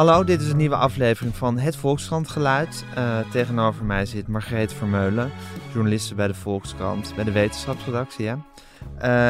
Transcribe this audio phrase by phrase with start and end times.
[0.00, 2.84] Hallo, dit is een nieuwe aflevering van Het Volkskrant Geluid.
[2.98, 5.30] Uh, tegenover mij zit Margreet Vermeulen,
[5.72, 8.28] journaliste bij de Volkskrant, bij de wetenschapsredactie.
[8.28, 8.44] En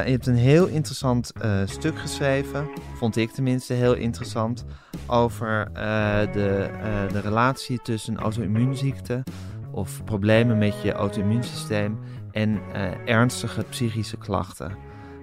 [0.04, 4.64] je hebt een heel interessant uh, stuk geschreven, vond ik tenminste heel interessant,
[5.06, 5.70] over
[6.32, 6.70] de,
[7.12, 9.22] de relatie tussen auto-immuunziekte
[9.70, 11.98] of problemen met je auto-immuunsysteem
[12.30, 12.60] en
[13.04, 14.76] ernstige psychische klachten.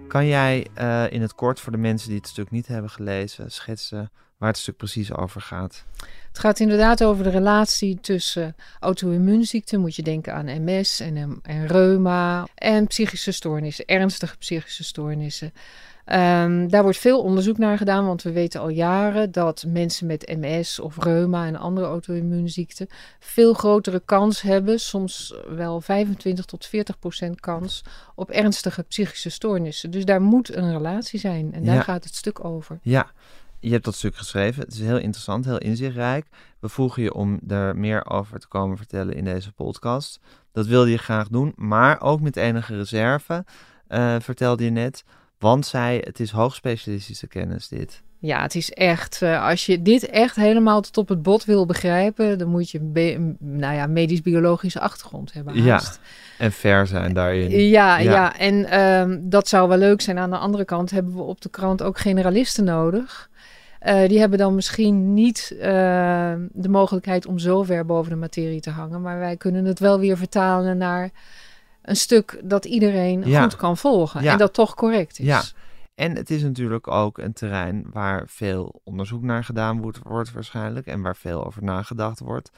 [0.07, 0.67] Kan jij
[1.09, 4.57] in het kort voor de mensen die het stuk niet hebben gelezen schetsen waar het
[4.57, 5.85] stuk precies over gaat.
[6.27, 11.67] Het gaat inderdaad over de relatie tussen auto-immuunziekten, moet je denken aan MS en, en
[11.67, 15.53] reuma, en psychische stoornissen, ernstige psychische stoornissen.
[16.13, 20.37] Um, daar wordt veel onderzoek naar gedaan, want we weten al jaren dat mensen met
[20.39, 22.87] MS of reuma en andere auto-immuunziekten
[23.19, 27.83] veel grotere kans hebben, soms wel 25 tot 40 procent kans
[28.15, 29.91] op ernstige psychische stoornissen.
[29.91, 32.79] Dus daar moet een relatie zijn en daar gaat het stuk over.
[32.81, 33.11] Ja,
[33.59, 34.63] je hebt dat stuk geschreven.
[34.63, 36.27] Het is heel interessant, heel inzichtrijk.
[36.59, 40.19] We vroegen je om er meer over te komen vertellen in deze podcast.
[40.51, 43.45] Dat wilde je graag doen, maar ook met enige reserve,
[43.89, 45.03] uh, vertelde je net.
[45.39, 48.01] Want zij, het is hoogspecialistische kennis dit.
[48.19, 51.65] Ja, het is echt, uh, als je dit echt helemaal tot op het bot wil
[51.65, 55.69] begrijpen, dan moet je een nou ja, medisch-biologische achtergrond hebben.
[55.69, 55.99] Haast.
[56.37, 57.49] Ja, en ver zijn daarin.
[57.49, 58.11] Ja, ja.
[58.11, 58.37] ja.
[58.37, 60.17] en um, dat zou wel leuk zijn.
[60.17, 63.29] Aan de andere kant hebben we op de krant ook generalisten nodig.
[63.85, 65.59] Uh, die hebben dan misschien niet uh,
[66.51, 69.01] de mogelijkheid om zo ver boven de materie te hangen.
[69.01, 71.09] Maar wij kunnen het wel weer vertalen naar
[71.81, 73.41] een stuk dat iedereen ja.
[73.41, 74.23] goed kan volgen.
[74.23, 74.31] Ja.
[74.31, 75.25] En dat toch correct is.
[75.25, 75.41] Ja.
[75.95, 80.85] En het is natuurlijk ook een terrein waar veel onderzoek naar gedaan wordt, wordt waarschijnlijk.
[80.85, 82.51] En waar veel over nagedacht wordt.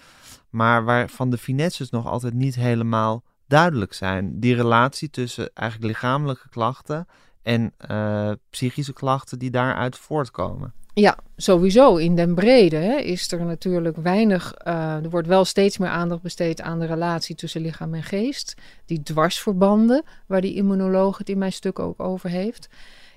[0.50, 4.40] Maar waarvan de finesses nog altijd niet helemaal duidelijk zijn.
[4.40, 7.08] Die relatie tussen eigenlijk lichamelijke klachten
[7.42, 10.73] en uh, psychische klachten die daaruit voortkomen.
[11.00, 11.95] Ja, sowieso.
[11.95, 14.53] In den brede hè, is er natuurlijk weinig.
[14.68, 14.73] Uh,
[15.03, 18.56] er wordt wel steeds meer aandacht besteed aan de relatie tussen lichaam en geest.
[18.85, 22.69] Die dwarsverbanden, waar die immunoloog het in mijn stuk ook over heeft.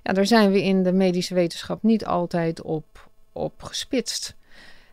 [0.03, 4.37] Ja, daar zijn we in de medische wetenschap niet altijd op, op gespitst.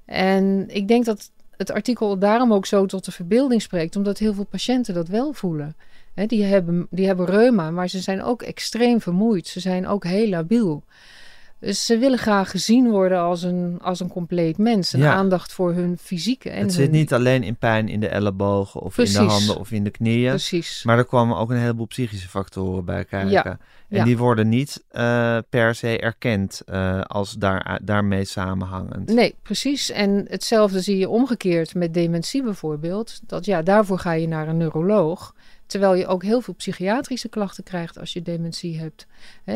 [0.06, 4.34] En ik denk dat het artikel daarom ook zo tot de verbeelding spreekt, omdat heel
[4.34, 5.75] veel patiënten dat wel voelen.
[6.13, 9.47] Die, hebben, die hebben reuma, maar ze zijn ook extreem vermoeid.
[9.47, 10.84] Ze zijn ook heel labiel.
[11.59, 14.94] Dus ze willen graag gezien worden als een, als een compleet mens.
[14.94, 16.50] Een aandacht voor hun fysieke.
[16.50, 19.72] En het zit niet alleen in pijn in de ellebogen of in de handen of
[19.72, 20.30] in de knieën.
[20.30, 20.84] Precies.
[20.84, 23.30] Maar er komen ook een heleboel psychische factoren bij kijken.
[23.31, 23.58] Ja.
[23.90, 29.14] En die worden niet uh, per se erkend uh, als daar, daarmee samenhangend.
[29.14, 29.92] Nee, precies.
[29.92, 33.19] En hetzelfde zie je omgekeerd met dementie bijvoorbeeld.
[33.25, 35.34] Dat ja, daarvoor ga je naar een neuroloog.
[35.69, 39.07] Terwijl je ook heel veel psychiatrische klachten krijgt als je dementie hebt.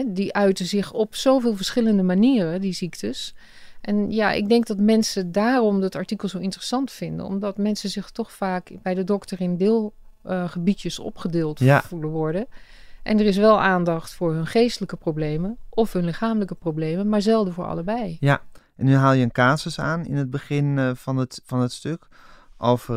[0.06, 3.36] die uiten zich op zoveel verschillende manieren, die ziektes.
[3.82, 7.26] En ja, ik denk dat mensen daarom dat artikel zo interessant vinden.
[7.26, 12.48] Omdat mensen zich toch vaak bij de dokter in deelgebiedjes uh, opgedeeld voelen worden.
[13.04, 17.54] En er is wel aandacht voor hun geestelijke problemen of hun lichamelijke problemen, maar zelden
[17.54, 18.18] voor allebei.
[18.20, 18.42] Ja,
[18.76, 21.72] en nu haal je een casus aan in het begin uh, van, het, van het
[21.72, 22.08] stuk
[22.64, 22.96] over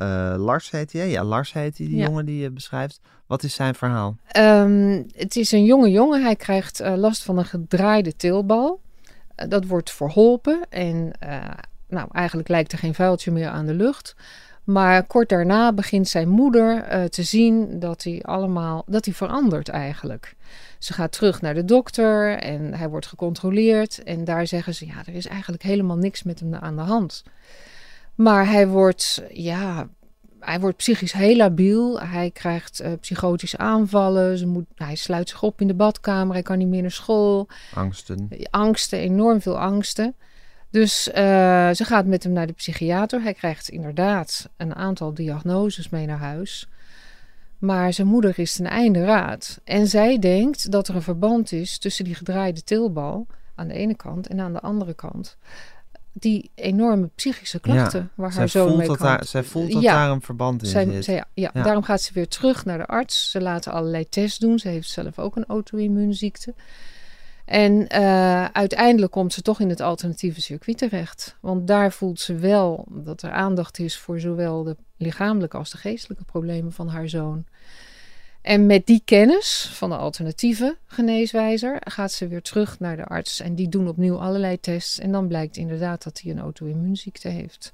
[0.00, 1.10] uh, Lars heet hij.
[1.10, 3.00] Ja, Lars heet hij, die jongen die je beschrijft.
[3.26, 4.16] Wat is zijn verhaal?
[4.36, 6.22] Um, het is een jonge jongen.
[6.22, 8.80] Hij krijgt uh, last van een gedraaide tilbal.
[9.34, 11.12] dat wordt verholpen en
[11.88, 14.16] nou, eigenlijk lijkt er geen vuiltje meer aan de lucht.
[14.64, 20.34] Maar kort daarna begint zijn moeder te zien dat hij allemaal dat hij verandert eigenlijk.
[20.78, 24.02] Ze gaat terug naar de dokter en hij wordt gecontroleerd.
[24.02, 27.22] En daar zeggen ze: ja, er is eigenlijk helemaal niks met hem aan de hand.
[28.18, 29.88] Maar hij wordt, ja,
[30.40, 32.00] hij wordt psychisch heel labiel.
[32.00, 34.38] Hij krijgt uh, psychotische aanvallen.
[34.38, 36.32] Ze moet, hij sluit zich op in de badkamer.
[36.32, 37.48] Hij kan niet meer naar school.
[37.74, 38.28] Angsten.
[38.50, 40.14] Angsten, enorm veel angsten.
[40.70, 41.14] Dus uh,
[41.70, 43.22] ze gaat met hem naar de psychiater.
[43.22, 46.68] Hij krijgt inderdaad een aantal diagnoses mee naar huis.
[47.58, 49.60] Maar zijn moeder is ten einde raad.
[49.64, 53.96] En zij denkt dat er een verband is tussen die gedraaide tilbal aan de ene
[53.96, 55.36] kant en aan de andere kant
[56.22, 59.18] die enorme psychische klachten waar haar zoon mee kan.
[59.24, 61.04] zij voelt dat daar een verband in zij, zit.
[61.04, 63.30] ja, ja, daarom gaat ze weer terug naar de arts.
[63.30, 64.58] Ze laten allerlei tests doen.
[64.58, 66.54] Ze heeft zelf ook een auto-immuunziekte.
[67.44, 71.36] En uh, uiteindelijk komt ze toch in het alternatieve circuit terecht.
[71.40, 75.76] Want daar voelt ze wel dat er aandacht is voor zowel de lichamelijke als de
[75.76, 77.44] geestelijke problemen van haar zoon.
[78.48, 83.40] En met die kennis van de alternatieve geneeswijzer gaat ze weer terug naar de arts.
[83.40, 84.98] En die doen opnieuw allerlei tests.
[84.98, 87.72] En dan blijkt inderdaad dat hij een auto-immuunziekte heeft.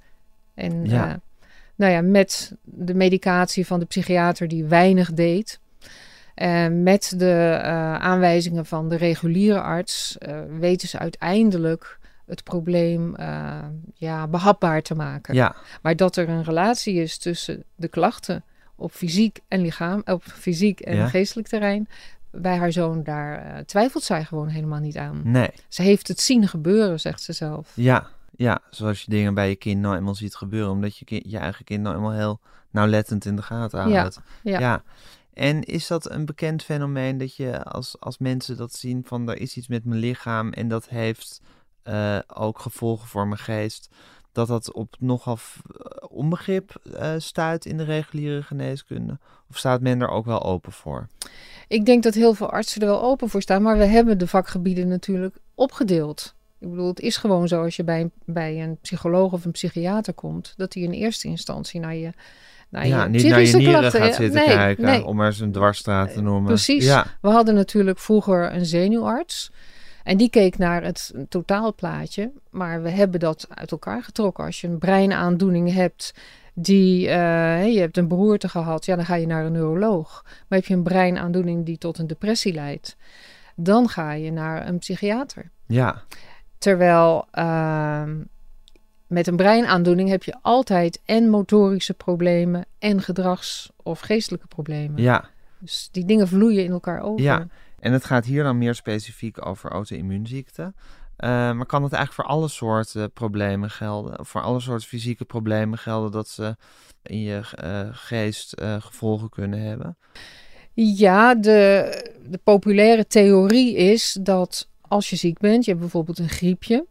[0.55, 1.09] En ja.
[1.09, 1.15] Uh,
[1.75, 5.61] nou ja, met de medicatie van de psychiater die weinig deed.
[6.37, 10.17] Uh, met de uh, aanwijzingen van de reguliere arts
[10.59, 13.17] weten ze uiteindelijk het probleem
[13.95, 15.35] ja, behapbaar te maken.
[15.35, 18.45] Ja, Maar dat er een relatie is tussen de klachten
[18.77, 21.09] op fysiek en lichaam, op fysiek en Ja.
[21.09, 21.89] geestelijk terrein.
[22.31, 25.21] Bij haar zoon, daar eh, twijfelt zij gewoon helemaal niet aan.
[25.25, 25.51] nee.
[25.69, 27.73] Ze heeft het zien gebeuren, zegt ze zelf.
[27.75, 31.23] Ja, ja, zoals je dingen bij je kind nou eenmaal ziet gebeuren, omdat je, kind,
[31.31, 32.41] je eigen kind nou eenmaal heel
[32.71, 34.21] nauwlettend in de gaten Ja, houdt.
[34.43, 34.83] ja.
[35.33, 39.39] En is dat een bekend fenomeen dat je als, als mensen dat zien van er
[39.41, 41.41] is iets met mijn lichaam en dat heeft
[41.83, 43.89] eh, ook gevolgen voor mijn geest,
[44.35, 49.19] dat dat op nogal eh, onbegrip eh, stuit in de reguliere geneeskunde?
[49.51, 51.07] Of staat men er ook wel open voor?
[51.69, 54.27] Ik denk dat heel veel artsen er wel open voor staan, maar we hebben de
[54.27, 56.35] vakgebieden natuurlijk opgedeeld.
[56.59, 59.51] Ik bedoel, het is gewoon zo als je bij een, bij een psycholoog of een
[59.51, 62.11] psychiater komt, dat die in eerste instantie naar je,
[62.69, 65.05] naar ja, je niet naar je nieren klachten- gaat zitten nee, kijken, nee.
[65.05, 66.45] om maar eens een dwarsstraat te noemen.
[66.45, 66.85] Precies.
[66.85, 69.51] Ja, We hadden natuurlijk vroeger een zenuwarts.
[70.05, 72.31] En die keek naar het totaalplaatje.
[72.51, 74.45] Maar we hebben dat uit elkaar getrokken.
[74.45, 76.15] Als je een breinaandoening hebt.
[76.55, 78.85] Die, eh, je hebt een beroerte gehad.
[78.85, 80.23] Ja, dan ga je naar een neuroloog.
[80.25, 82.97] Maar heb je een breinaandoening die tot een depressie leidt.
[83.57, 85.51] Dan ga je naar een psychiater.
[85.67, 86.03] ja,
[86.59, 88.17] Terwijl ehm,
[89.07, 92.65] met een breinaandoening heb je altijd en motorische problemen.
[92.79, 95.03] En gedrags- of geestelijke problemen.
[95.03, 95.33] ja.
[95.59, 97.25] Dus die dingen vloeien in elkaar over.
[97.25, 97.47] Ja.
[97.85, 100.77] En het gaat hier dan meer specifiek over auto-immuunziekten.
[101.17, 104.27] Eh, maar kan het eigenlijk voor alle soorten problemen gelden?
[104.27, 106.57] Voor alle soorten fysieke problemen gelden dat ze
[107.03, 109.97] in je eh, geest eh, gevolgen kunnen hebben?
[110.73, 111.89] Ja, de,
[112.27, 116.87] de populaire theorie is dat als je ziek bent, je hebt bijvoorbeeld een griepje,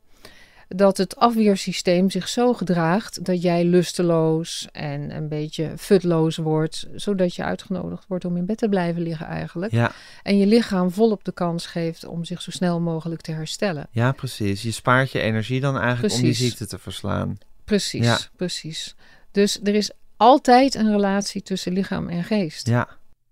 [0.76, 7.36] dat het afweersysteem zich zo gedraagt dat jij lusteloos en een beetje futloos wordt, zodat
[7.36, 9.72] je uitgenodigd wordt om in bed te blijven liggen eigenlijk.
[9.72, 9.92] Ja,
[10.24, 13.88] En je lichaam volop de kans geeft om zich zo snel mogelijk te herstellen.
[13.92, 14.62] ja precies.
[14.62, 17.38] Je spaart je energie dan eigenlijk om die ziekte te verslaan.
[17.66, 18.18] Precies, Ja.
[18.36, 18.96] precies.
[19.32, 22.68] Dus er is altijd een relatie tussen lichaam en geest.
[22.68, 22.88] Ja,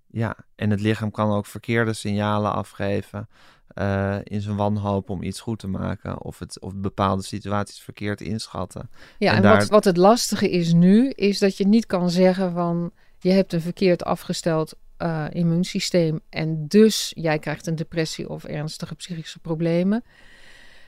[0.08, 0.36] ja.
[0.56, 3.28] En het lichaam kan ook verkeerde signalen afgeven
[3.74, 6.22] eh, in zijn wanhoop om iets goed te maken.
[6.22, 8.90] Of, het, of bepaalde situaties verkeerd inschatten.
[9.18, 12.10] Ja, En en, daar- wat, wat het lastige is nu, is dat je niet kan
[12.10, 18.30] zeggen van je hebt een verkeerd afgesteld eh, immuunsysteem en dus jij krijgt een depressie
[18.30, 20.04] of ernstige psychische problemen.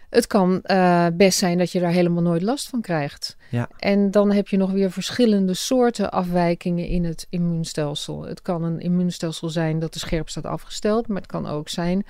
[0.10, 3.36] Het kan eh, best zijn dat je daar helemaal nooit last van krijgt.
[3.50, 3.70] Ja.
[3.78, 8.22] En dan heb je nog weer verschillende soorten afwijkingen in het immuunstelsel.
[8.22, 12.06] Het kan een immuunstelsel zijn dat te scherp staat afgesteld, maar het kan ook zijn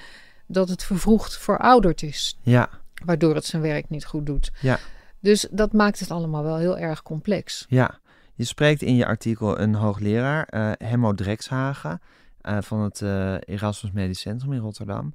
[0.54, 2.70] dat het vervroegd verouderd is Ja,
[3.06, 4.52] waardoor het zijn werk niet goed doet.
[4.62, 4.80] Ja.
[5.20, 7.66] Dus dat maakt het allemaal wel heel erg complex.
[7.70, 8.00] Ja,
[8.34, 12.02] je spreekt in je artikel een hoogleraar, eh Hemmo Drekshagen,
[12.42, 15.14] eh, van het eh, Erasmus Medisch Centrum in Rotterdam,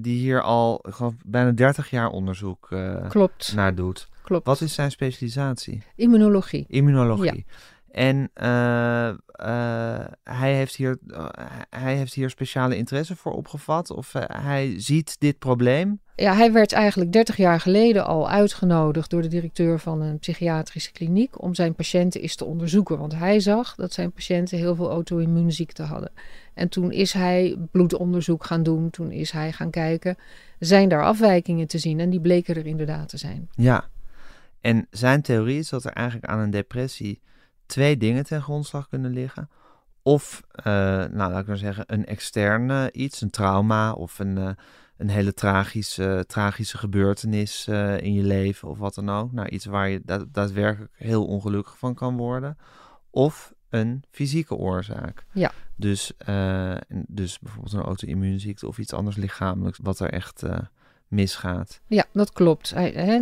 [0.00, 0.84] die hier al
[1.24, 2.68] bijna 30 jaar onderzoek
[3.08, 4.08] Klopt, naar doet.
[4.22, 4.46] klopt.
[4.46, 5.82] Wat is zijn specialisatie?
[5.96, 6.64] Immunologie.
[6.68, 7.46] Immunologie.
[7.96, 11.26] En eh, eh, hij, heeft hier, eh,
[11.70, 16.00] hij heeft hier speciale interesse voor opgevat, of hij ziet dit probleem.
[16.16, 20.92] Ja, hij werd eigenlijk 30 jaar geleden al uitgenodigd door de directeur van een psychiatrische
[20.92, 22.98] kliniek om zijn patiënten eens te onderzoeken.
[22.98, 26.10] Want hij zag dat zijn patiënten heel veel auto-immuunziekten hadden.
[26.54, 28.90] En toen is hij bloedonderzoek gaan doen.
[28.90, 30.16] Toen is hij gaan kijken,
[30.58, 32.00] zijn daar afwijkingen te zien?
[32.00, 33.48] En die bleken er inderdaad te zijn.
[33.54, 33.84] Ja.
[34.60, 37.20] En zijn theorie is dat er eigenlijk aan een depressie
[37.66, 39.50] twee dingen ten grondslag kunnen liggen.
[40.02, 40.64] Of, eh,
[41.04, 44.50] nou laat ik maar zeggen, een extern eh, iets, een trauma of een, eh,
[44.96, 49.32] een hele tragische, tragische gebeurtenis eh, in je leven of wat dan ook.
[49.32, 52.56] Nou, iets waar je da- daadwerkelijk heel ongelukkig van kan worden.
[53.10, 55.24] Of een fysieke oorzaak.
[55.32, 55.52] Ja.
[55.76, 56.12] Dus,
[57.06, 60.42] dus bijvoorbeeld een auto-immuunziekte of iets anders lichamelijks wat er echt
[61.08, 61.80] misgaat.
[61.86, 62.70] Ja, dat klopt.
[62.70, 63.20] Hij, hè,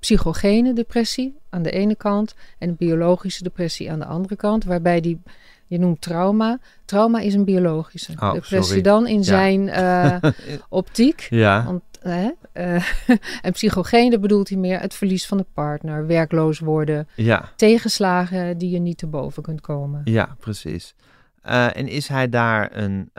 [0.00, 4.64] psychogene depressie aan de ene kant en biologische depressie aan de andere kant.
[4.64, 5.20] Waarbij die,
[5.66, 6.58] je noemt trauma.
[6.84, 8.82] Trauma is een biologische Oh, depressie sorry.
[8.82, 9.22] dan in Ja.
[9.22, 10.30] zijn eh,
[10.68, 11.26] optiek.
[11.30, 11.64] Ja.
[11.64, 12.84] Want, hè, eh,
[13.42, 17.48] en psychogene bedoelt hij meer het verlies van de partner, werkloos worden, Ja.
[17.56, 20.00] tegenslagen die je niet te boven kunt komen.
[20.04, 20.94] Ja, precies.
[21.42, 23.10] Eh, en is hij daar een.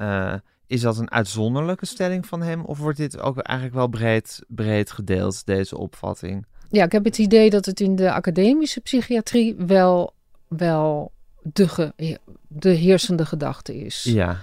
[0.71, 2.63] Is dat een uitzonderlijke stelling van hem?
[2.65, 6.45] Of wordt dit ook eigenlijk wel breed, breed gedeeld, deze opvatting?
[6.69, 10.13] Ja, ik heb het idee dat het in de academische psychiatrie wel,
[10.47, 11.11] wel
[11.41, 14.03] de, ge- de heersende gedachte is.
[14.03, 14.37] Ja.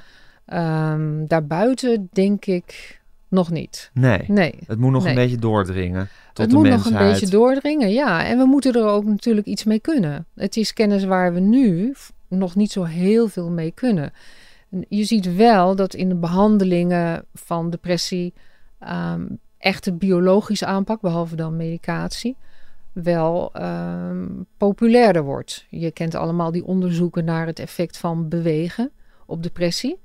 [0.46, 3.90] Ehm, daarbuiten denk ik nog niet.
[3.94, 4.24] Nee.
[4.26, 4.54] Nee.
[4.66, 5.12] Het moet nog Nee.
[5.12, 6.92] een beetje doordringen tot het de moet mensheid.
[6.94, 8.24] nog een beetje doordringen, ja.
[8.26, 10.26] En we moeten er ook natuurlijk iets mee kunnen.
[10.34, 11.94] Het is kennis waar we nu
[12.28, 14.12] nog niet zo heel veel mee kunnen.
[14.88, 18.34] Je ziet wel dat in de behandelingen van depressie
[18.78, 19.26] ehm,
[19.58, 22.36] echte biologische aanpak, behalve dan medicatie,
[22.92, 25.66] wel ehm, populairder wordt.
[25.68, 28.90] Je kent allemaal die onderzoeken naar het effect van bewegen
[29.26, 29.98] op depressie.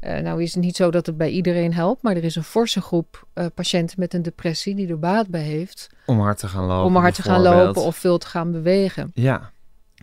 [0.00, 2.44] Uh, nou is het niet zo dat het bij iedereen helpt, maar er is een
[2.44, 5.90] forse groep uh, patiënten met een depressie die er baat bij heeft.
[6.06, 6.84] Om hard te gaan lopen.
[6.84, 9.10] Om hard te gaan lopen of veel te gaan bewegen.
[9.14, 9.50] Ja.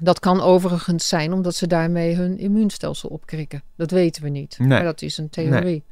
[0.02, 3.64] Dat kan overigens zijn omdat ze daarmee hun immuunstelsel opkrikken.
[3.76, 4.56] Dat weten we niet.
[4.60, 4.68] Nee.
[4.68, 5.64] Maar dat is een theorie.
[5.64, 5.84] Nee.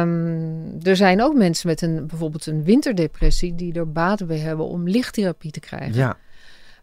[0.00, 4.66] Um, er zijn ook mensen met een, bijvoorbeeld een winterdepressie die er baat bij hebben
[4.66, 5.94] om lichttherapie te krijgen.
[5.94, 6.16] Ja.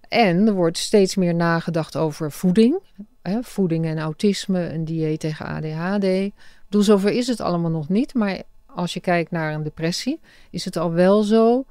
[0.08, 2.80] En er wordt steeds meer nagedacht over voeding.
[3.22, 6.32] Hè, voeding en autisme, een dieet tegen ADHD.
[6.66, 8.14] Bedoel, zover is het allemaal nog niet.
[8.14, 10.20] Maar als je kijkt naar een depressie,
[10.50, 11.66] is het al wel zo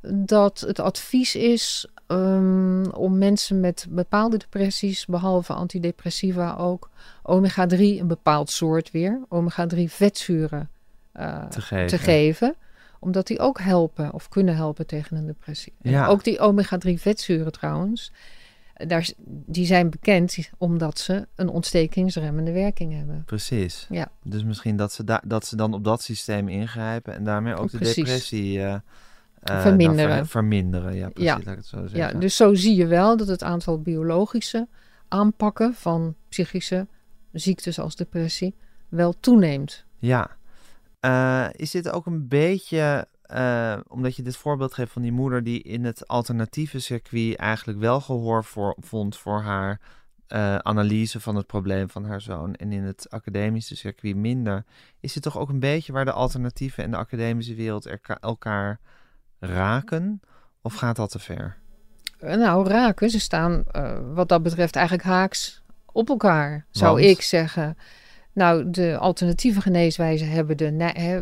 [0.00, 6.90] dat het advies is um, om mensen met bepaalde depressies, behalve antidepressiva ook,
[7.22, 10.68] omega-3, een bepaald soort weer, omega-3 vetzuren
[11.16, 11.86] uh, te, geven.
[11.86, 12.54] te geven
[12.98, 15.72] omdat die ook helpen of kunnen helpen tegen een depressie.
[15.82, 16.06] Ja.
[16.06, 18.12] Ook die omega-3 vetzuren trouwens,
[18.74, 23.22] daar, die zijn bekend omdat ze een ontstekingsremmende werking hebben.
[23.24, 23.86] Precies.
[23.90, 24.08] Ja.
[24.22, 27.70] Dus misschien dat ze, da dat ze dan op dat systeem ingrijpen en daarmee ook
[27.70, 28.74] de depressie uh,
[29.50, 30.08] uh, verminderen.
[30.08, 30.94] Nou, ver verminderen.
[30.94, 31.30] Ja, precies.
[31.30, 31.36] Ja.
[31.36, 34.68] Ik het zo Ja, dus zo zie je wel dat het aantal biologische
[35.08, 36.86] aanpakken van psychische
[37.32, 38.54] ziektes als depressie
[38.88, 39.84] wel toeneemt.
[39.98, 40.30] Ja.
[41.00, 45.42] Uh, is dit ook een beetje, uh, omdat je dit voorbeeld geeft van die moeder
[45.44, 49.80] die in het alternatieve circuit eigenlijk wel gehoor voor, vond voor haar
[50.28, 54.64] uh, analyse van het probleem van haar zoon en in het academische circuit minder,
[55.00, 57.88] is het toch ook een beetje waar de alternatieve en de academische wereld
[58.20, 58.80] elkaar
[59.46, 60.20] raken?
[60.62, 61.56] Of gaat dat te ver?
[62.20, 63.10] Nou, raken.
[63.10, 63.64] Ze staan
[64.14, 65.62] wat dat betreft eigenlijk haaks
[65.92, 67.06] op elkaar, zou Want?
[67.06, 67.76] ik zeggen.
[68.32, 70.64] Nou, de alternatieve geneeswijzen hebben de.
[70.92, 71.16] Hè,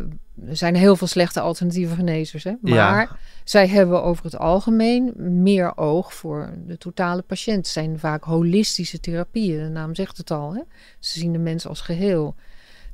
[0.47, 2.53] er zijn heel veel slechte alternatieve genezers, hè?
[2.61, 3.17] Maar Ja.
[3.43, 5.13] zij hebben over het algemeen
[5.43, 7.57] meer oog voor de totale patiënt.
[7.57, 10.53] Het zijn vaak holistische therapieën, de naam zegt het al.
[10.53, 10.61] Hè?
[10.99, 12.35] Ze zien de mens als geheel.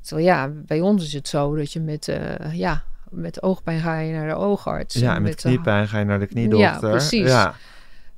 [0.01, 3.99] Terwijl ja, bij ons is het zo dat je met, uh, ja, met oogpijn ga
[3.99, 4.95] je naar de oogarts.
[4.95, 6.89] Ja, en met met, uh, kniepijn ga je naar de kniedokter.
[6.89, 7.27] Ja, precies.
[7.27, 7.55] Ja,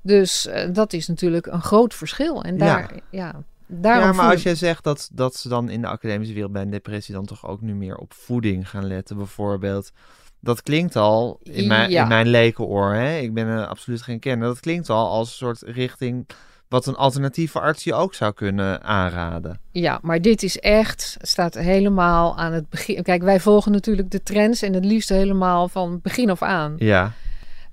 [0.02, 2.44] Dus uh, dat is natuurlijk een groot verschil.
[2.44, 5.82] En daar, ja, ja daarom ja maar als jij zegt dat, dat ze dan in
[5.82, 9.18] de academische wereld bij een depressie dan toch ook nu meer op voeding gaan letten,
[9.18, 9.92] bijvoorbeeld.
[10.40, 12.02] Dat klinkt al in mijn, Ja.
[12.02, 13.18] in mijn lekenoor, hè?
[13.18, 16.28] ik ben er absoluut geen kenner, dat klinkt al als een soort richting
[16.74, 19.60] wat een alternatieve arts je ook zou kunnen aanraden.
[19.72, 23.03] Ja, maar dit is echt, staat helemaal aan het begin.
[23.03, 26.74] Kijk, wij volgen natuurlijk de trends en het liefst helemaal van begin af aan.
[26.77, 27.12] Ja,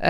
[0.02, 0.06] Uh,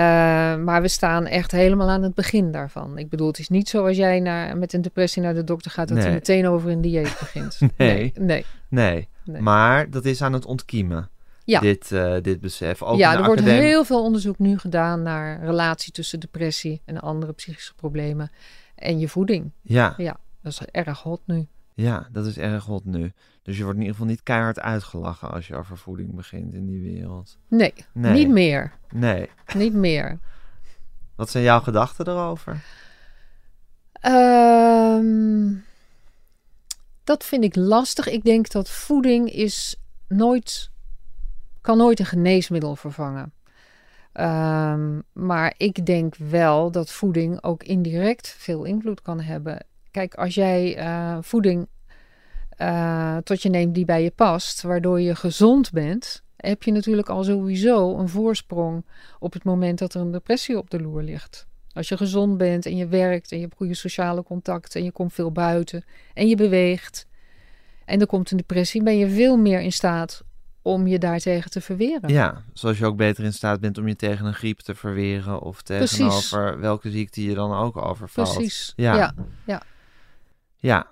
[0.56, 2.98] maar we staan echt helemaal aan het begin daarvan.
[2.98, 5.70] Ik bedoel, het is niet zo als jij naar, met een depressie naar de dokter
[5.70, 5.88] gaat...
[5.88, 6.06] dat Nee.
[6.06, 7.58] hij meteen over een dieet begint.
[7.60, 7.68] Nee.
[7.76, 8.44] Nee, nee.
[8.68, 9.08] nee.
[9.24, 9.40] Nee.
[9.42, 11.08] Maar dat is aan het ontkiemen,
[11.44, 11.60] Ja.
[11.60, 12.82] dit, eh, dit besef.
[12.82, 17.00] Ook ja, er wordt academie- heel veel onderzoek nu gedaan naar relatie tussen depressie en
[17.00, 18.30] andere psychische problemen
[18.80, 19.50] en je voeding.
[19.62, 21.46] Ja, Ja, dat is erg hot nu.
[21.74, 23.12] ja, dat is erg hot nu.
[23.42, 26.66] Dus je wordt in ieder geval niet keihard uitgelachen als je over voeding begint in
[26.66, 27.38] die wereld.
[27.48, 28.12] Nee, Nee.
[28.12, 28.72] niet meer.
[28.92, 29.30] Nee.
[29.54, 30.18] Niet meer.
[31.14, 32.62] Wat zijn jouw gedachten erover?
[33.92, 35.54] Ehm,
[37.04, 38.06] dat vind ik lastig.
[38.08, 39.76] Ik denk dat voeding is
[40.08, 40.70] nooit,
[41.60, 43.32] kan nooit een geneesmiddel vervangen.
[44.12, 49.66] Ehm, maar ik denk wel dat voeding ook indirect veel invloed kan hebben.
[49.90, 51.68] Kijk, als jij eh, voeding
[52.48, 57.08] eh, tot je neemt die bij je past, waardoor je gezond bent, heb je natuurlijk
[57.08, 58.84] al sowieso een voorsprong
[59.18, 61.46] op het moment dat er een depressie op de loer ligt.
[61.72, 64.92] Als je gezond bent en je werkt en je hebt goede sociale contacten en je
[64.92, 67.06] komt veel buiten en je beweegt
[67.84, 70.24] en er komt een depressie, ben je veel meer in staat
[70.62, 72.08] om je daartegen te verweren.
[72.08, 75.40] Ja, zoals je ook beter in staat bent om je tegen een griep te verweren
[75.40, 75.96] of Precies.
[75.96, 78.32] tegenover welke ziekte je dan ook overvalt.
[78.34, 78.72] Precies.
[78.76, 78.96] Ja.
[78.96, 79.14] Ja.
[79.44, 79.62] ja.
[80.56, 80.86] Ja,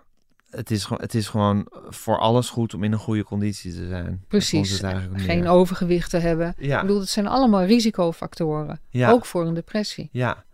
[0.51, 3.87] het is, gewoon- het is gewoon voor alles goed om in een goede conditie te
[3.89, 4.25] zijn.
[4.29, 4.81] Precies.
[5.15, 6.55] Geen overgewicht te hebben.
[6.59, 8.81] Ja, Ik bedoel, het zijn allemaal risicofactoren.
[8.91, 10.09] ja, Ook voor een depressie.
[10.13, 10.45] ja.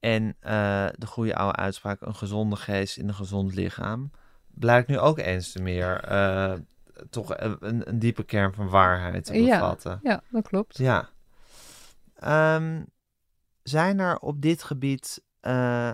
[0.00, 4.10] En eh, de goede oude uitspraak, een gezonde geest in een gezond lichaam,
[4.54, 6.52] blijkt nu ook eens te meer eh,
[7.10, 9.58] toch een, een diepe kern van waarheid te Ja.
[9.58, 10.00] bevatten.
[10.02, 10.78] Ja, dat klopt.
[10.78, 11.08] Ja.
[12.14, 12.82] Ehm,
[13.62, 15.92] zijn er op dit gebied eh,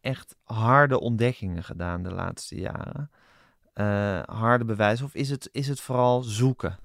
[0.00, 3.10] echt harde ontdekkingen gedaan de laatste jaren?
[3.72, 5.04] Eh, harde bewijzen?
[5.06, 6.78] Of is het, is het vooral zoeken?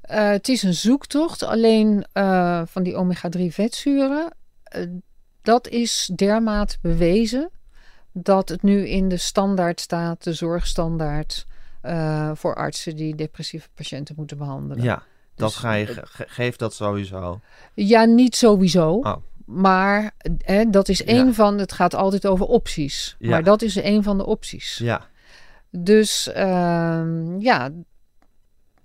[0.00, 1.42] Eh, het is een zoektocht.
[1.42, 2.06] Alleen
[2.66, 4.34] van die omega-3 vetzuren,
[5.42, 7.50] dat is dermate bewezen
[8.12, 11.46] dat het nu in de standaard staat, de zorgstandaard,
[11.82, 14.82] eh, voor artsen die depressieve patiënten moeten behandelen.
[14.84, 15.02] Ja.
[15.34, 16.26] Dat Dus, ga je, ge-
[16.58, 17.40] dat sowieso.
[17.74, 18.92] Ja, niet sowieso.
[18.92, 19.16] Oh.
[19.46, 21.04] Maar hè, dat is Ja.
[21.04, 23.16] één van, het gaat altijd over opties.
[23.18, 23.30] Ja.
[23.30, 24.78] Maar dat is één van de opties.
[24.78, 25.08] Ja,
[25.70, 27.70] Dus ehm, ja,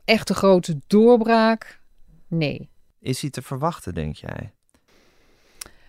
[0.06, 1.82] echte grote doorbraak,
[2.28, 2.70] nee.
[3.00, 4.54] is hij te verwachten, denk jij?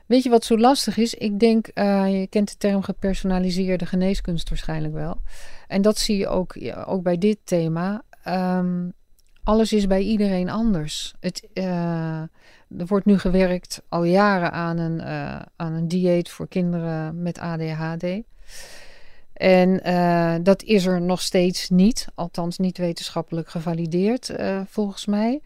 [0.09, 1.15] Weet je wat zo lastig is?
[1.15, 5.21] Ik denk, eh, je kent de term gepersonaliseerde geneeskunst waarschijnlijk wel.
[5.67, 8.03] En dat zie je ook, ook bij dit thema.
[8.23, 8.89] Ehm,
[9.45, 11.15] alles is bij iedereen anders.
[11.21, 12.21] Het, eh,
[12.79, 17.39] er wordt nu gewerkt al jaren aan een, eh, aan een dieet voor kinderen met
[17.39, 18.23] ADHD.
[19.33, 19.81] En
[20.43, 24.33] dat is er nog steeds niet, althans niet wetenschappelijk gevalideerd,
[24.67, 25.41] volgens mij.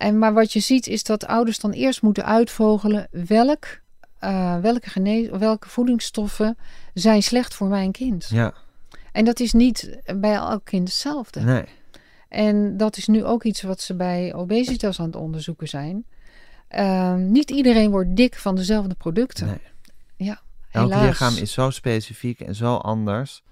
[0.00, 3.66] En, maar wat je ziet is dat ouders dan eerst moeten uitvogelen welk,
[4.18, 6.58] eh, welke, gene- welke voedingsstoffen
[6.94, 8.26] zijn slecht voor mijn kind.
[8.30, 8.54] Ja,
[9.12, 11.40] En dat is niet bij elk kind hetzelfde.
[11.40, 11.64] nee.
[12.28, 16.04] En dat is nu ook iets wat ze bij obesitas aan het onderzoeken zijn.
[16.68, 19.46] Ehm, niet iedereen wordt dik van dezelfde producten.
[19.46, 19.60] nee.
[20.16, 20.40] Ja,
[20.70, 21.06] Elk helaas.
[21.06, 23.42] lichaam is zo specifiek en zo anders...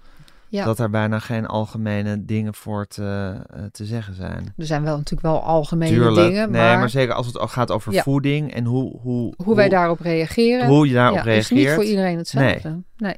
[0.49, 0.65] Ja.
[0.65, 4.53] dat er bijna geen algemene dingen voor te, eh, te zeggen zijn.
[4.57, 6.15] Er zijn wel natuurlijk wel algemene Tuurlijk.
[6.15, 8.01] dingen, nee, maar, maar zeker als het gaat over Ja.
[8.01, 11.59] voeding en hoe, hoe, hoe wij daarop reageren, hoe je daarop ja, is reageert.
[11.59, 12.81] niet voor iedereen hetzelfde.
[12.97, 13.15] Nee.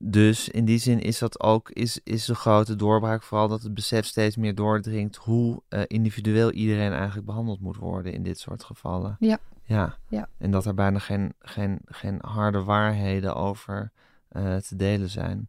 [0.00, 3.74] Dus in die zin is dat ook is, is de grote doorbraak vooral dat het
[3.74, 8.64] besef steeds meer doordringt hoe eh, individueel iedereen eigenlijk behandeld moet worden in dit soort
[8.64, 9.16] gevallen.
[9.18, 9.38] Ja.
[9.64, 9.96] Ja.
[10.08, 10.28] Ja.
[10.38, 13.90] En dat er bijna geen, geen, geen harde waarheden over
[14.28, 15.48] eh, te delen zijn.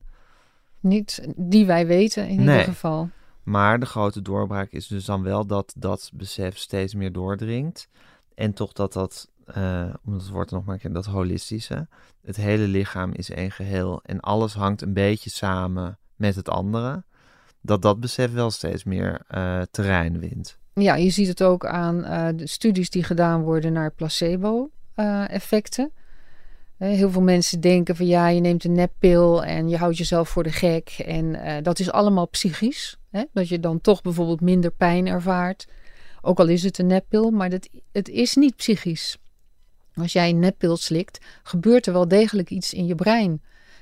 [0.79, 2.45] Niet die wij weten in Nee.
[2.45, 3.09] ieder geval.
[3.43, 7.87] Maar de grote doorbraak is dus dan wel dat dat besef steeds meer doordringt.
[8.35, 11.87] En toch dat dat, eh, om het woord nog maar een keer, dat holistische.
[12.25, 17.03] Het hele lichaam is één geheel en alles hangt een beetje samen met het andere.
[17.61, 20.57] Dat dat besef wel steeds meer eh, terrein wint.
[20.73, 23.91] Ja, je ziet het ook aan eh, de studies die gedaan worden naar
[24.95, 25.91] placebo-effecten.
[26.87, 30.43] Heel veel mensen denken van ja, je neemt een neppil en je houdt jezelf voor
[30.43, 30.89] de gek.
[31.05, 32.97] En eh, dat is allemaal psychisch.
[33.11, 33.23] Hè?
[33.33, 35.67] Dat je dan toch bijvoorbeeld minder pijn ervaart.
[36.21, 39.17] Ook al is het een neppil, maar dat, het is niet psychisch.
[39.95, 43.41] Als jij een neppil slikt, gebeurt er wel degelijk iets in je brein.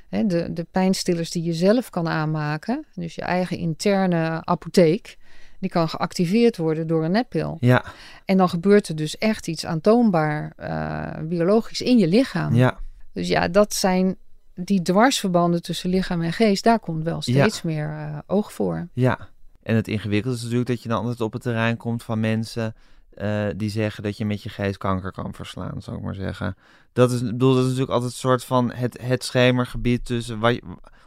[0.09, 5.17] Hè, de, de pijnstillers die je zelf kan aanmaken, dus je eigen interne apotheek,
[5.59, 7.57] die kan geactiveerd worden door een neppil.
[7.59, 7.85] Ja,
[8.25, 12.55] En dan gebeurt er dus echt iets aantoonbaar eh, biologisch in je lichaam.
[12.55, 12.77] ja,
[13.17, 14.15] Dus ja, dat zijn
[14.53, 18.87] die dwarsverbanden tussen lichaam en geest, daar komt wel steeds meer eh, oog voor.
[18.93, 19.29] ja.
[19.63, 22.75] En het ingewikkelde is natuurlijk dat je dan altijd op het terrein komt van mensen
[23.13, 26.55] eh, die zeggen dat je met je geest kanker kan verslaan, zou ik maar zeggen.
[26.93, 30.39] Dat is, ik bedoel, dat is natuurlijk altijd een soort van het, het schemergebied tussen
[30.39, 30.59] wat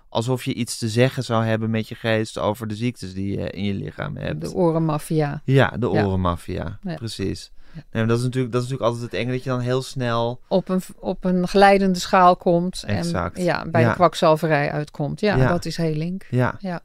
[0.08, 3.50] alsof je iets te zeggen zou hebben met je geest over de ziektes die je
[3.50, 4.40] in je lichaam hebt.
[4.40, 5.42] De orenmafia.
[5.44, 6.94] Ja, de orenmafia, Ja.
[6.94, 7.52] precies.
[7.74, 9.82] Nee, maar dat, is natuurlijk, dat is natuurlijk altijd het enge dat je dan heel
[9.82, 10.40] snel...
[10.48, 12.82] Op een, op een glijdende schaal komt.
[12.86, 13.36] Exact.
[13.36, 13.88] En ja, bij Ja.
[13.88, 15.20] de kwakzalverij uitkomt.
[15.20, 15.48] Ja, Ja.
[15.48, 16.26] dat is heel link.
[16.30, 16.54] Ja.
[16.58, 16.80] Ja.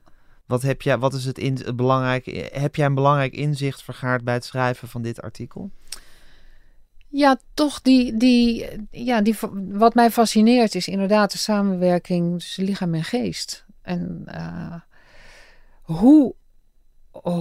[0.46, 2.50] Wat, heb jij, wat is het, in, het belangrijke...
[2.54, 5.72] Heb jij een belangrijk inzicht vergaard bij het schrijven van dit artikel?
[7.08, 9.36] Ja, toch die, die, ja, die,
[9.72, 13.66] wat mij fascineert is inderdaad de samenwerking tussen lichaam en geest.
[13.82, 14.76] En eh,
[15.82, 16.36] hoe,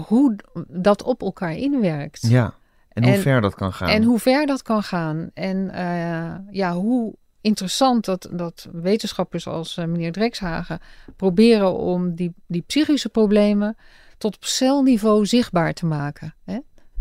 [0.07, 0.37] hoe
[0.68, 2.26] dat op elkaar inwerkt.
[2.28, 2.54] Ja.
[2.94, 3.88] En, hoe En- ver dat kan gaan.
[3.88, 5.30] En hoe ver dat kan gaan.
[5.35, 10.80] En eh, ja, hoe interessant dat, dat wetenschappers als eh, meneer Drekshagen
[11.16, 13.76] proberen om die, die psychische problemen
[14.18, 16.35] tot op celniveau zichtbaar te maken.
[16.44, 16.59] Hè?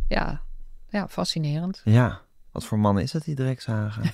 [0.08, 0.42] Ja,
[0.90, 1.82] ja, fascinerend.
[1.84, 2.22] Ja.
[2.52, 4.04] Wat voor man is dat, die Drekshagen?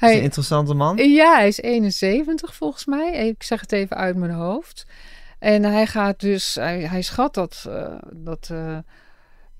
[0.00, 0.96] Is een Hij, interessante man?
[0.96, 3.28] ja, hij is 71 volgens mij.
[3.28, 4.86] Ik zeg het even uit mijn hoofd.
[5.38, 8.50] En hij gaat dus, hij, hij schat dat, eh, dat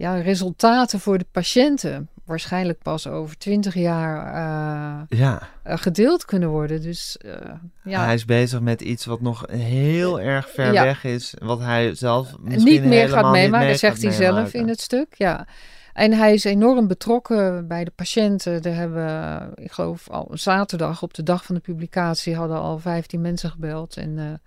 [0.01, 5.43] ja, resultaten voor de patiënten waarschijnlijk pas over 20 jaar eh, Ja.
[5.63, 6.83] eh, gedeeld kunnen worden.
[6.83, 7.33] Dus eh,
[7.85, 10.83] ja, Hij is bezig met iets wat nog heel erg ver Ja.
[10.83, 11.35] weg is.
[11.39, 14.81] Wat hij zelf misschien niet meer gaat meemaken, mee dat zegt hij zelf in het
[14.81, 15.15] stuk.
[15.17, 15.47] Ja.
[15.93, 18.63] En hij is enorm betrokken bij de patiënten.
[18.63, 23.21] Er hebben, ik geloof, al zaterdag op de dag van de publicatie hadden al 15
[23.21, 23.97] mensen gebeld.
[23.97, 24.41] En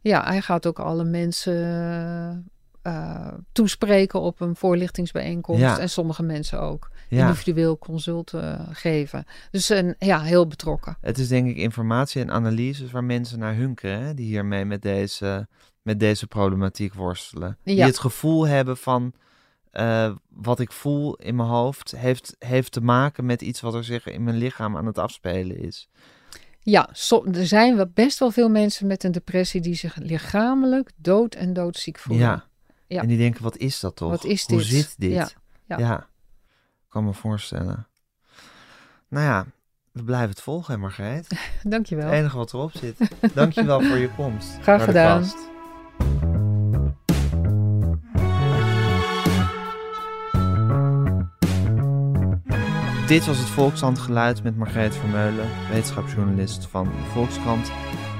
[0.00, 2.50] ja, hij gaat ook alle mensen
[2.88, 5.60] eh, toespreken op een voorlichtingsbijeenkomst.
[5.60, 5.78] Ja.
[5.78, 7.26] En sommige mensen ook Ja.
[7.28, 9.24] individueel consulten geven.
[9.50, 10.96] Dus een, ja, heel betrokken.
[11.00, 14.00] Het is denk ik informatie en analyses waar mensen naar hunkeren.
[14.02, 14.14] Hè?
[14.14, 15.48] Die hiermee met deze,
[15.82, 17.58] met deze problematiek worstelen.
[17.64, 17.86] Die Ja.
[17.86, 19.12] het gevoel hebben van...
[19.70, 23.84] eh, wat ik voel in mijn hoofd heeft, heeft te maken met iets wat er
[23.84, 25.88] zich in mijn lichaam aan het afspelen is.
[26.60, 30.90] Ja, so- er zijn wel best wel veel mensen met een depressie die zich lichamelijk
[30.96, 32.26] dood en doodziek voelen.
[32.26, 32.44] Ja,
[32.88, 33.02] Ja.
[33.02, 34.10] En die denken, wat is dat toch?
[34.10, 35.10] Wat is Hoe zit dit?
[35.10, 35.28] Ja,
[35.64, 35.78] ja.
[35.78, 36.06] ja.
[36.88, 37.86] kan me voorstellen.
[39.08, 39.46] Nou ja,
[39.92, 41.26] we blijven het volgen, Margreet.
[41.62, 42.06] Dankjewel.
[42.06, 42.98] Het enige wat erop zit.
[43.34, 44.58] Dankjewel voor je komst.
[44.60, 45.24] Graag gedaan.
[53.06, 57.70] Dit was het Volkskrant met Margreet Vermeulen, wetenschapsjournalist van Volkskrant,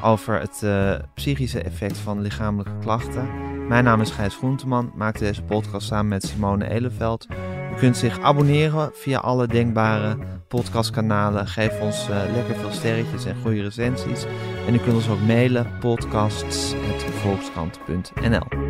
[0.03, 3.48] over het eh, psychische effect van lichamelijke klachten.
[3.69, 7.27] Mijn naam is Gijs Groenteman, maakte deze podcast samen met Simone Eleveld.
[7.73, 10.17] U kunt zich abonneren via alle denkbare
[10.49, 11.47] podcastkanalen.
[11.47, 14.25] Geef ons eh, lekker veel sterretjes en goede recensies.
[14.67, 18.68] En u kunt ons ook mailen podcasts.volkskrant.nl